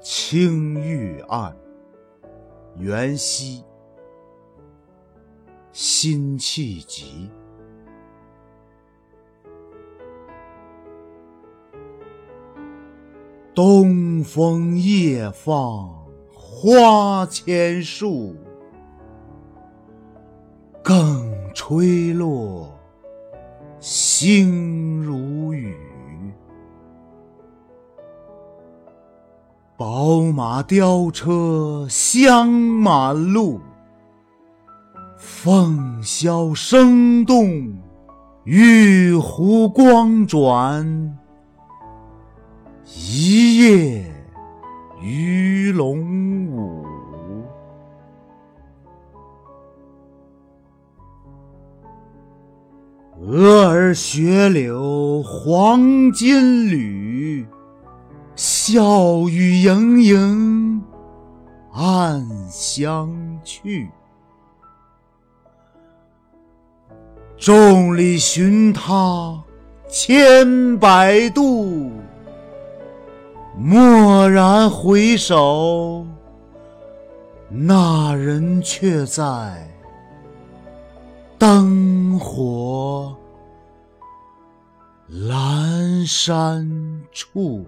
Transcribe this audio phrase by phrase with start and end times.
[0.00, 1.56] 青玉案，
[2.76, 3.64] 元夕，
[5.72, 7.30] 辛弃疾。
[13.54, 18.34] 东风夜放花千树，
[20.82, 22.76] 更吹落，
[23.78, 24.93] 星
[29.76, 33.60] 宝马雕车香满路，
[35.18, 37.74] 凤箫声动，
[38.44, 41.18] 玉壶光转，
[42.86, 44.04] 一夜
[45.02, 46.84] 鱼龙舞。
[53.20, 57.44] 蛾儿雪柳黄金缕。
[58.66, 60.82] 笑语盈盈，
[61.74, 63.90] 暗香去。
[67.36, 69.38] 众里寻他
[69.86, 71.92] 千百度，
[73.58, 76.06] 蓦然回首，
[77.50, 79.70] 那人却在
[81.38, 83.14] 灯火
[85.10, 86.66] 阑珊
[87.12, 87.66] 处。